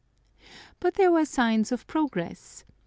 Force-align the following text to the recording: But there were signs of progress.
But 0.79 0.95
there 0.95 1.11
were 1.11 1.25
signs 1.25 1.71
of 1.71 1.85
progress. 1.85 2.65